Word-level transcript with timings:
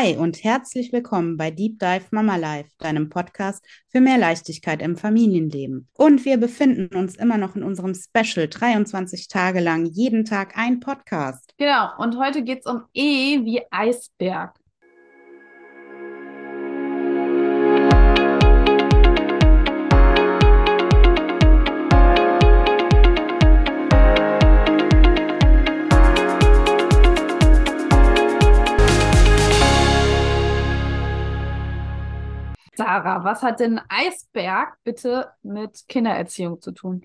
Hi 0.00 0.16
und 0.16 0.44
herzlich 0.44 0.92
willkommen 0.92 1.36
bei 1.36 1.50
Deep 1.50 1.80
Dive 1.80 2.04
Mama 2.12 2.36
Life, 2.36 2.70
deinem 2.78 3.08
Podcast 3.08 3.64
für 3.88 4.00
mehr 4.00 4.16
Leichtigkeit 4.16 4.80
im 4.80 4.96
Familienleben. 4.96 5.88
Und 5.92 6.24
wir 6.24 6.36
befinden 6.36 6.94
uns 6.94 7.16
immer 7.16 7.36
noch 7.36 7.56
in 7.56 7.64
unserem 7.64 7.96
Special 7.96 8.46
23 8.46 9.26
Tage 9.26 9.58
lang, 9.58 9.86
jeden 9.86 10.24
Tag 10.24 10.56
ein 10.56 10.78
Podcast. 10.78 11.52
Genau, 11.58 11.88
und 11.98 12.16
heute 12.16 12.44
geht 12.44 12.60
es 12.60 12.66
um 12.66 12.84
E 12.94 13.44
wie 13.44 13.60
Eisberg. 13.72 14.54
Sarah, 32.78 33.24
was 33.24 33.42
hat 33.42 33.58
denn 33.58 33.80
Eisberg 33.88 34.78
bitte 34.84 35.32
mit 35.42 35.88
Kindererziehung 35.88 36.60
zu 36.60 36.70
tun? 36.70 37.04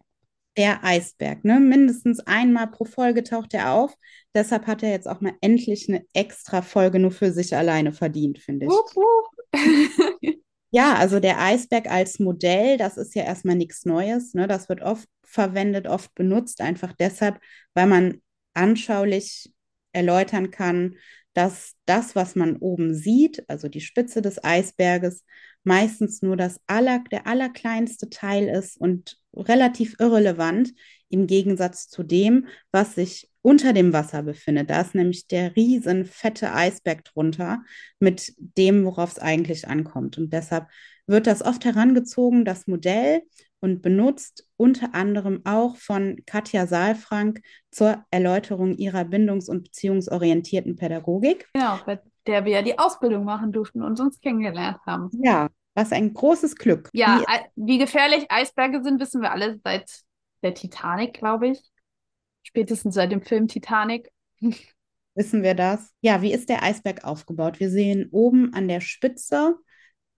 Der 0.56 0.84
Eisberg, 0.84 1.44
ne? 1.44 1.60
Mindestens 1.60 2.20
einmal 2.20 2.68
pro 2.68 2.86
Folge 2.86 3.24
taucht 3.24 3.56
er 3.56 3.72
auf. 3.72 3.96
Deshalb 4.36 4.68
hat 4.68 4.84
er 4.84 4.92
jetzt 4.92 5.08
auch 5.08 5.20
mal 5.20 5.34
endlich 5.42 5.90
eine 5.90 6.06
extra 6.14 6.62
Folge 6.62 7.00
nur 7.00 7.10
für 7.10 7.32
sich 7.32 7.56
alleine 7.56 7.92
verdient, 7.92 8.38
finde 8.38 8.68
ich. 8.68 8.72
Wupp, 8.72 8.96
wupp. 8.96 9.34
Ja, 10.76 10.96
also 10.96 11.20
der 11.20 11.40
Eisberg 11.40 11.88
als 11.88 12.18
Modell, 12.18 12.78
das 12.78 12.98
ist 12.98 13.14
ja 13.14 13.24
erstmal 13.24 13.56
nichts 13.56 13.86
Neues. 13.86 14.34
Ne? 14.34 14.48
Das 14.48 14.70
wird 14.70 14.82
oft 14.82 15.08
verwendet, 15.24 15.86
oft 15.88 16.16
benutzt, 16.16 16.62
einfach 16.62 16.94
deshalb, 16.94 17.40
weil 17.76 17.86
man 17.86 18.24
anschaulich 18.56 19.54
erläutern 19.92 20.50
kann, 20.50 20.96
dass 21.34 21.74
das, 21.86 22.16
was 22.16 22.36
man 22.36 22.58
oben 22.58 22.96
sieht, 22.96 23.48
also 23.48 23.68
die 23.68 23.82
Spitze 23.82 24.24
des 24.24 24.44
Eisberges, 24.44 25.24
meistens 25.64 26.22
nur 26.22 26.38
das 26.38 26.60
aller, 26.68 27.04
der 27.12 27.28
allerkleinste 27.28 28.10
Teil 28.10 28.48
ist 28.48 28.80
und 28.80 29.18
relativ 29.36 29.96
irrelevant 30.00 30.74
im 31.10 31.28
Gegensatz 31.28 31.90
zu 31.90 32.04
dem, 32.04 32.48
was 32.72 32.96
sich 32.96 33.30
unter 33.42 33.74
dem 33.74 33.94
Wasser 33.94 34.24
befindet. 34.24 34.70
Da 34.70 34.82
ist 34.82 34.96
nämlich 34.96 35.28
der 35.28 35.56
riesen 35.56 36.06
fette 36.06 36.54
Eisberg 36.54 37.04
drunter 37.06 37.64
mit 38.00 38.34
dem, 38.38 38.86
worauf 38.86 39.12
es 39.12 39.20
eigentlich 39.20 39.68
ankommt. 39.68 40.18
Und 40.18 40.32
deshalb 40.34 40.68
wird 41.08 41.28
das 41.28 41.42
oft 41.42 41.66
herangezogen, 41.66 42.46
das 42.46 42.68
Modell, 42.68 43.22
und 43.64 43.82
benutzt 43.82 44.46
unter 44.58 44.94
anderem 44.94 45.40
auch 45.46 45.78
von 45.78 46.18
Katja 46.26 46.68
Saalfrank 46.68 47.40
zur 47.72 48.04
Erläuterung 48.12 48.76
ihrer 48.76 49.06
bindungs- 49.06 49.48
und 49.48 49.64
beziehungsorientierten 49.64 50.76
Pädagogik. 50.76 51.48
Genau, 51.54 51.80
der 52.28 52.46
wir 52.46 52.52
ja 52.54 52.62
die 52.62 52.78
Ausbildung 52.80 53.24
machen 53.24 53.52
durften 53.52 53.84
und 53.84 54.00
uns 54.00 54.20
kennengelernt 54.20 54.80
haben. 54.86 55.10
Ja, 55.14 55.50
was 55.76 55.92
ein 55.92 56.14
großes 56.14 56.56
Glück. 56.56 56.90
Ja, 56.94 57.24
Wie, 57.56 57.74
wie 57.74 57.78
gefährlich 57.78 58.26
Eisberge 58.30 58.84
sind, 58.84 59.00
wissen 59.00 59.22
wir 59.22 59.32
alle 59.32 59.60
seit 59.64 59.90
der 60.44 60.54
Titanic, 60.54 61.14
glaube 61.16 61.50
ich. 61.50 61.60
Spätestens 62.44 62.96
seit 62.96 63.12
dem 63.12 63.22
Film 63.22 63.48
Titanic. 63.48 64.10
wissen 65.16 65.44
wir 65.44 65.56
das? 65.56 65.92
Ja, 66.02 66.22
wie 66.22 66.34
ist 66.34 66.50
der 66.50 66.64
Eisberg 66.64 67.04
aufgebaut? 67.04 67.60
Wir 67.60 67.70
sehen 67.70 68.10
oben 68.12 68.54
an 68.54 68.68
der 68.68 68.82
Spitze 68.82 69.56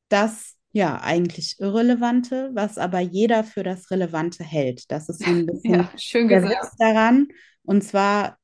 das 0.09 0.55
ja 0.71 0.99
eigentlich 1.01 1.55
Irrelevante, 1.59 2.51
was 2.53 2.77
aber 2.77 2.99
jeder 2.99 3.43
für 3.43 3.63
das 3.63 3.89
Relevante 3.91 4.43
hält. 4.43 4.91
Das 4.91 5.09
ist 5.09 5.23
so 5.23 5.29
ein 5.29 5.45
bisschen 5.45 5.73
Ja, 5.75 5.89
schön 5.97 6.27
gesagt. 6.27 6.73
Daran. 6.79 7.27
Und 7.63 7.83
zwar 7.83 8.37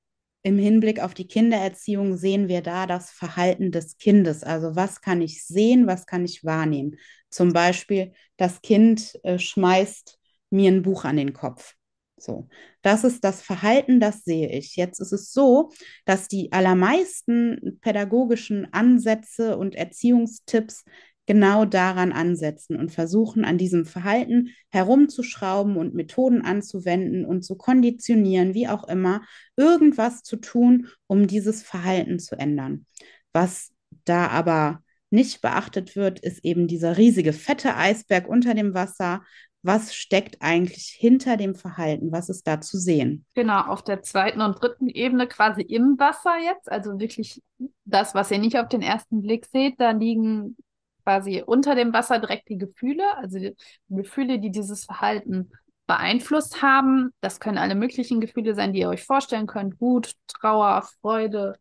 im 0.44 0.58
Hinblick 0.58 1.00
auf 1.00 1.14
die 1.14 1.28
Kindererziehung 1.28 2.17
sehen 2.17 2.47
wir 2.47 2.61
da 2.61 2.88
das 2.88 3.11
Verhalten 3.11 3.72
des 3.72 3.97
Kindes. 3.97 4.44
Also 4.44 4.75
was 4.75 5.02
kann 5.02 5.22
ich 5.22 5.45
sehen, 5.45 5.88
was 5.88 6.06
kann 6.06 6.25
ich 6.25 6.44
wahrnehmen? 6.44 6.98
Zum 7.30 7.53
Beispiel, 7.53 8.14
das 8.38 8.61
Kind 8.61 9.20
äh, 9.23 9.38
schmeißt 9.38 10.17
mir 10.50 10.72
ein 10.72 10.81
Buch 10.81 11.06
an 11.06 11.17
den 11.17 11.33
Kopf. 11.33 11.75
So, 12.17 12.48
das 12.83 13.04
ist 13.04 13.23
das 13.23 13.42
Verhalten, 13.42 13.99
das 13.99 14.23
sehe 14.23 14.52
ich. 14.52 14.76
Jetzt 14.76 14.99
ist 14.99 15.11
es 15.11 15.33
so, 15.33 15.71
dass 16.05 16.27
die 16.27 16.52
allermeisten 16.52 17.80
pädagogischen 17.82 18.71
Ansätze 18.73 19.58
und 19.58 19.76
Erziehungstipps 19.76 20.83
genau 21.31 21.64
daran 21.64 22.11
ansetzen 22.11 22.75
und 22.75 22.92
versuchen, 22.92 23.45
an 23.45 23.58
diesem 23.58 23.86
Verhalten 23.86 24.49
herumzuschrauben 24.69 25.77
und 25.77 25.93
Methoden 25.93 26.42
anzuwenden 26.42 27.23
und 27.23 27.43
zu 27.43 27.55
konditionieren, 27.55 28.53
wie 28.53 28.67
auch 28.67 28.86
immer, 28.89 29.21
irgendwas 29.55 30.23
zu 30.23 30.36
tun, 30.36 30.89
um 31.08 31.27
dieses 31.27 31.64
Verhalten 31.64 32.20
zu 32.20 32.37
ändern. 32.37 32.86
Was 33.31 33.71
da 34.03 34.27
aber 34.27 34.83
nicht 35.09 35.39
beachtet 35.39 35.95
wird, 35.95 36.20
ist 36.20 36.43
eben 36.43 36.67
dieser 36.67 36.97
riesige 36.97 37.31
fette 37.31 37.77
Eisberg 37.77 38.27
unter 38.27 38.53
dem 38.53 38.73
Wasser. 38.73 39.23
Was 39.64 39.95
steckt 39.95 40.41
eigentlich 40.41 40.93
hinter 40.97 41.37
dem 41.37 41.55
Verhalten? 41.55 42.11
Was 42.11 42.27
ist 42.27 42.45
da 42.45 42.59
zu 42.59 42.77
sehen? 42.77 43.25
Genau, 43.36 43.61
auf 43.61 43.86
der 43.86 44.02
zweiten 44.02 44.41
und 44.41 44.61
dritten 44.61 44.89
Ebene 44.89 45.27
quasi 45.27 45.61
im 45.61 45.97
Wasser 45.97 46.33
jetzt, 46.43 46.70
also 46.70 46.99
wirklich 46.99 47.41
das, 47.86 48.14
was 48.15 48.31
ihr 48.31 48.39
nicht 48.39 48.58
auf 48.58 48.67
den 48.67 48.81
ersten 48.81 49.21
Blick 49.21 49.45
seht, 49.45 49.80
da 49.80 49.91
liegen 49.91 50.58
quasi 51.04 51.44
unter 51.45 51.76
dem 51.76 51.94
Wasser 51.94 52.20
direkt 52.20 52.50
die 52.50 52.58
Gefühle, 52.58 53.04
also 53.17 53.39
die 53.39 53.56
Gefühle, 53.89 54.39
die 54.39 54.52
dieses 54.52 54.86
Verhalten 54.86 55.52
beeinflusst 55.88 56.62
haben. 56.62 57.12
Das 57.22 57.39
können 57.39 57.58
alle 57.58 57.76
möglichen 57.76 58.22
Gefühle 58.22 58.56
sein, 58.56 58.73
die 58.73 58.80
ihr 58.82 58.89
euch 58.89 59.04
vorstellen 59.04 59.48
könnt. 59.48 59.80
Wut, 59.82 60.14
Trauer, 60.28 60.84
Freude, 61.02 61.58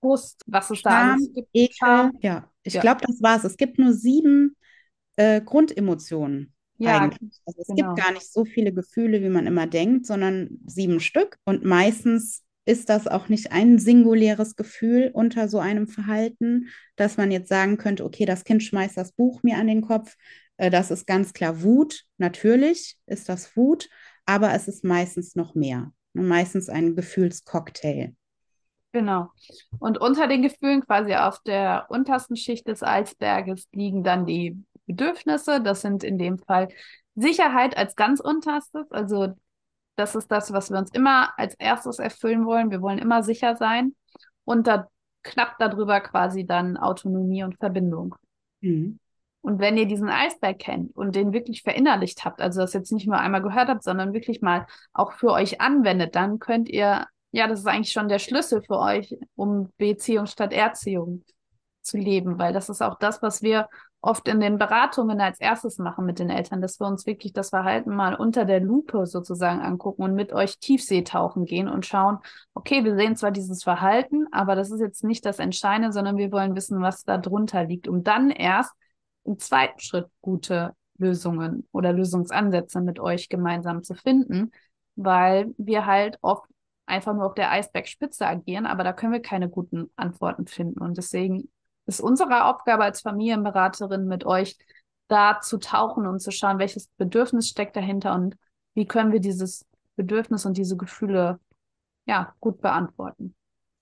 Frust, 0.00 0.42
was 0.46 0.70
es 0.70 0.82
da 0.82 0.90
Scham, 0.90 1.12
alles 1.12 1.32
gibt. 1.34 1.48
Ekel. 1.54 2.10
Ja, 2.20 2.50
ich 2.62 2.74
Ja. 2.74 2.80
glaube, 2.80 3.00
das 3.06 3.22
war's. 3.22 3.44
Es 3.44 3.56
gibt 3.56 3.78
nur 3.78 3.92
sieben 3.92 4.56
äh, 5.16 5.40
Grundemotionen 5.40 6.54
Ja, 6.78 6.98
eigentlich. 7.00 7.40
Also 7.46 7.60
es 7.60 7.66
genau. 7.68 7.94
gibt 7.94 7.96
gar 7.96 8.12
nicht 8.12 8.32
so 8.32 8.44
viele 8.44 8.72
Gefühle, 8.72 9.22
wie 9.22 9.28
man 9.28 9.46
immer 9.46 9.66
denkt, 9.66 10.06
sondern 10.06 10.60
sieben 10.66 11.00
Stück. 11.00 11.36
Und 11.44 11.64
meistens 11.64 12.44
ist 12.68 12.90
das 12.90 13.06
auch 13.06 13.30
nicht 13.30 13.50
ein 13.50 13.78
singuläres 13.78 14.54
Gefühl 14.54 15.10
unter 15.14 15.48
so 15.48 15.58
einem 15.58 15.88
Verhalten, 15.88 16.68
dass 16.96 17.16
man 17.16 17.30
jetzt 17.30 17.48
sagen 17.48 17.78
könnte, 17.78 18.04
okay, 18.04 18.26
das 18.26 18.44
Kind 18.44 18.62
schmeißt 18.62 18.94
das 18.94 19.12
Buch 19.12 19.42
mir 19.42 19.56
an 19.56 19.68
den 19.68 19.80
Kopf. 19.80 20.16
Äh, 20.58 20.68
das 20.68 20.90
ist 20.90 21.06
ganz 21.06 21.32
klar 21.32 21.62
Wut. 21.62 22.04
Natürlich 22.18 22.98
ist 23.06 23.30
das 23.30 23.56
Wut, 23.56 23.88
aber 24.26 24.52
es 24.52 24.68
ist 24.68 24.84
meistens 24.84 25.34
noch 25.34 25.54
mehr. 25.54 25.92
Meistens 26.12 26.68
ein 26.68 26.94
Gefühlscocktail. 26.94 28.14
Genau. 28.92 29.30
Und 29.78 29.98
unter 29.98 30.28
den 30.28 30.42
Gefühlen, 30.42 30.84
quasi 30.84 31.14
auf 31.14 31.40
der 31.44 31.86
untersten 31.88 32.36
Schicht 32.36 32.68
des 32.68 32.82
Eisberges, 32.82 33.66
liegen 33.72 34.04
dann 34.04 34.26
die 34.26 34.62
Bedürfnisse. 34.84 35.62
Das 35.62 35.80
sind 35.80 36.04
in 36.04 36.18
dem 36.18 36.38
Fall 36.38 36.68
Sicherheit 37.14 37.78
als 37.78 37.96
ganz 37.96 38.20
unterstes. 38.20 38.90
Also 38.90 39.36
das 39.98 40.14
ist 40.14 40.30
das, 40.30 40.52
was 40.52 40.70
wir 40.70 40.78
uns 40.78 40.90
immer 40.92 41.36
als 41.38 41.54
erstes 41.54 41.98
erfüllen 41.98 42.46
wollen. 42.46 42.70
Wir 42.70 42.80
wollen 42.80 42.98
immer 42.98 43.22
sicher 43.22 43.56
sein. 43.56 43.94
Und 44.44 44.66
da 44.66 44.88
knapp 45.22 45.58
darüber 45.58 46.00
quasi 46.00 46.46
dann 46.46 46.76
Autonomie 46.76 47.42
und 47.42 47.58
Verbindung. 47.58 48.14
Mhm. 48.60 48.98
Und 49.40 49.60
wenn 49.60 49.76
ihr 49.76 49.86
diesen 49.86 50.08
Eisberg 50.08 50.58
kennt 50.58 50.94
und 50.96 51.14
den 51.14 51.32
wirklich 51.32 51.62
verinnerlicht 51.62 52.24
habt, 52.24 52.40
also 52.40 52.60
das 52.60 52.72
jetzt 52.74 52.92
nicht 52.92 53.06
nur 53.06 53.18
einmal 53.18 53.42
gehört 53.42 53.68
habt, 53.68 53.82
sondern 53.82 54.12
wirklich 54.12 54.40
mal 54.40 54.66
auch 54.92 55.12
für 55.12 55.32
euch 55.32 55.60
anwendet, 55.60 56.14
dann 56.14 56.38
könnt 56.38 56.68
ihr, 56.68 57.06
ja, 57.32 57.46
das 57.46 57.60
ist 57.60 57.66
eigentlich 57.66 57.92
schon 57.92 58.08
der 58.08 58.18
Schlüssel 58.18 58.62
für 58.62 58.78
euch, 58.78 59.16
um 59.36 59.72
Beziehung 59.78 60.26
statt 60.26 60.52
Erziehung 60.52 61.24
zu 61.82 61.98
leben, 61.98 62.38
weil 62.38 62.52
das 62.52 62.68
ist 62.68 62.82
auch 62.82 62.98
das, 62.98 63.22
was 63.22 63.42
wir 63.42 63.68
oft 64.00 64.28
in 64.28 64.40
den 64.40 64.58
Beratungen 64.58 65.20
als 65.20 65.40
erstes 65.40 65.78
machen 65.78 66.06
mit 66.06 66.18
den 66.18 66.30
Eltern, 66.30 66.60
dass 66.60 66.78
wir 66.78 66.86
uns 66.86 67.06
wirklich 67.06 67.32
das 67.32 67.50
Verhalten 67.50 67.94
mal 67.94 68.14
unter 68.14 68.44
der 68.44 68.60
Lupe 68.60 69.06
sozusagen 69.06 69.60
angucken 69.60 70.02
und 70.02 70.14
mit 70.14 70.32
euch 70.32 70.58
Tiefseetauchen 70.58 71.46
gehen 71.46 71.68
und 71.68 71.84
schauen, 71.84 72.18
okay, 72.54 72.84
wir 72.84 72.94
sehen 72.94 73.16
zwar 73.16 73.32
dieses 73.32 73.64
Verhalten, 73.64 74.26
aber 74.30 74.54
das 74.54 74.70
ist 74.70 74.80
jetzt 74.80 75.02
nicht 75.02 75.26
das 75.26 75.40
Entscheidende, 75.40 75.92
sondern 75.92 76.16
wir 76.16 76.30
wollen 76.30 76.54
wissen, 76.54 76.80
was 76.80 77.04
da 77.04 77.18
drunter 77.18 77.64
liegt, 77.64 77.88
um 77.88 78.04
dann 78.04 78.30
erst 78.30 78.72
im 79.24 79.38
zweiten 79.38 79.80
Schritt 79.80 80.06
gute 80.20 80.74
Lösungen 80.96 81.68
oder 81.72 81.92
Lösungsansätze 81.92 82.80
mit 82.80 83.00
euch 83.00 83.28
gemeinsam 83.28 83.82
zu 83.82 83.94
finden, 83.94 84.52
weil 84.96 85.54
wir 85.58 85.86
halt 85.86 86.18
oft 86.22 86.48
einfach 86.86 87.14
nur 87.14 87.26
auf 87.26 87.34
der 87.34 87.50
Eisbergspitze 87.50 88.26
agieren, 88.26 88.66
aber 88.66 88.84
da 88.84 88.92
können 88.92 89.12
wir 89.12 89.22
keine 89.22 89.48
guten 89.48 89.90
Antworten 89.96 90.46
finden. 90.46 90.80
Und 90.80 90.96
deswegen 90.96 91.50
ist 91.88 92.00
unsere 92.00 92.44
Aufgabe 92.44 92.84
als 92.84 93.00
Familienberaterin 93.00 94.06
mit 94.06 94.24
euch 94.24 94.56
da 95.08 95.40
zu 95.40 95.58
tauchen 95.58 96.06
und 96.06 96.20
zu 96.20 96.30
schauen, 96.30 96.58
welches 96.58 96.88
Bedürfnis 96.98 97.48
steckt 97.48 97.76
dahinter 97.76 98.14
und 98.14 98.36
wie 98.74 98.86
können 98.86 99.10
wir 99.10 99.20
dieses 99.20 99.66
Bedürfnis 99.96 100.44
und 100.44 100.58
diese 100.58 100.76
Gefühle 100.76 101.40
ja 102.04 102.34
gut 102.40 102.60
beantworten. 102.60 103.34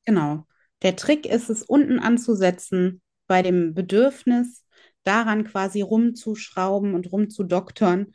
Genau. 0.05 0.47
Der 0.83 0.95
Trick 0.95 1.27
ist 1.27 1.51
es, 1.51 1.63
unten 1.63 1.99
anzusetzen 1.99 3.03
bei 3.27 3.43
dem 3.43 3.75
Bedürfnis, 3.75 4.65
daran 5.03 5.45
quasi 5.45 5.83
rumzuschrauben 5.83 6.95
und 6.95 7.11
rumzudoktern 7.11 8.13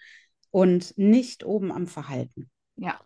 und 0.51 0.97
nicht 0.97 1.43
oben 1.43 1.71
am 1.71 1.87
Verhalten. 1.87 2.49
Ja, 2.77 2.97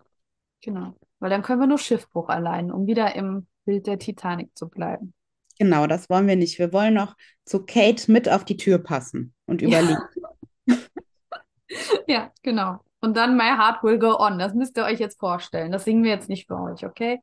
genau. 0.61 0.95
Weil 1.19 1.31
dann 1.31 1.41
können 1.41 1.61
wir 1.61 1.67
nur 1.67 1.79
Schiffbruch 1.79 2.29
allein, 2.29 2.71
um 2.71 2.85
wieder 2.85 3.15
im 3.15 3.47
Bild 3.65 3.87
der 3.87 3.97
Titanic 3.97 4.55
zu 4.55 4.69
bleiben. 4.69 5.14
Genau, 5.57 5.87
das 5.87 6.09
wollen 6.09 6.27
wir 6.27 6.35
nicht. 6.35 6.59
Wir 6.59 6.73
wollen 6.73 6.93
noch 6.93 7.15
zu 7.45 7.65
Kate 7.65 8.11
mit 8.11 8.27
auf 8.29 8.43
die 8.45 8.57
Tür 8.57 8.77
passen 8.79 9.33
und 9.45 9.61
überlegen. 9.61 9.97
Ja, 12.07 12.31
genau. 12.43 12.79
Und 13.01 13.17
dann 13.17 13.37
My 13.37 13.49
Heart 13.49 13.83
Will 13.83 13.99
Go 13.99 14.17
On. 14.19 14.39
Das 14.39 14.53
müsst 14.53 14.77
ihr 14.77 14.83
euch 14.83 14.99
jetzt 14.99 15.19
vorstellen. 15.19 15.71
Das 15.71 15.83
singen 15.83 16.03
wir 16.03 16.11
jetzt 16.11 16.29
nicht 16.29 16.47
für 16.47 16.57
euch, 16.59 16.85
okay? 16.85 17.19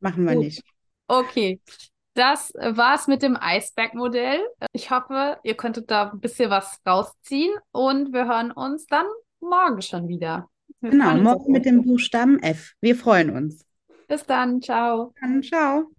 Machen 0.00 0.26
wir 0.26 0.34
Gut. 0.34 0.44
nicht. 0.44 0.62
Okay. 1.08 1.60
Das 2.14 2.52
war's 2.54 3.06
mit 3.06 3.22
dem 3.22 3.36
Eisbergmodell. 3.36 4.40
Ich 4.72 4.90
hoffe, 4.90 5.38
ihr 5.42 5.56
könntet 5.56 5.90
da 5.90 6.10
ein 6.10 6.20
bisschen 6.20 6.50
was 6.50 6.78
rausziehen 6.86 7.54
und 7.70 8.12
wir 8.12 8.26
hören 8.26 8.50
uns 8.50 8.86
dann 8.86 9.06
morgen 9.40 9.82
schon 9.82 10.08
wieder. 10.08 10.48
Wir 10.80 10.90
Genau, 10.90 11.16
morgen 11.16 11.52
mit 11.52 11.64
dem 11.64 11.84
Buchstaben 11.84 12.38
F. 12.40 12.74
Wir 12.80 12.96
freuen 12.96 13.30
uns. 13.30 13.64
Bis 14.08 14.24
dann. 14.24 14.60
Ciao. 14.62 15.12
Dann 15.20 15.42
ciao. 15.42 15.90